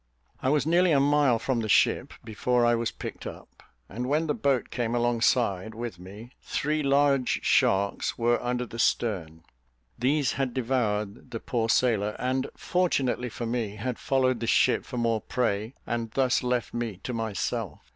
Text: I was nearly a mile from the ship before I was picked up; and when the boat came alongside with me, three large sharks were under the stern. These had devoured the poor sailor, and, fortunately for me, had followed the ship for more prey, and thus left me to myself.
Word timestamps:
I 0.41 0.49
was 0.49 0.65
nearly 0.65 0.91
a 0.91 0.99
mile 0.99 1.37
from 1.37 1.59
the 1.59 1.69
ship 1.69 2.11
before 2.23 2.65
I 2.65 2.73
was 2.73 2.89
picked 2.89 3.27
up; 3.27 3.61
and 3.87 4.09
when 4.09 4.25
the 4.25 4.33
boat 4.33 4.71
came 4.71 4.95
alongside 4.95 5.75
with 5.75 5.99
me, 5.99 6.31
three 6.41 6.81
large 6.81 7.41
sharks 7.43 8.17
were 8.17 8.41
under 8.41 8.65
the 8.65 8.79
stern. 8.79 9.43
These 9.99 10.31
had 10.31 10.55
devoured 10.55 11.29
the 11.29 11.39
poor 11.39 11.69
sailor, 11.69 12.15
and, 12.17 12.49
fortunately 12.57 13.29
for 13.29 13.45
me, 13.45 13.75
had 13.75 13.99
followed 13.99 14.39
the 14.39 14.47
ship 14.47 14.85
for 14.85 14.97
more 14.97 15.21
prey, 15.21 15.75
and 15.85 16.09
thus 16.09 16.41
left 16.41 16.73
me 16.73 16.97
to 17.03 17.13
myself. 17.13 17.79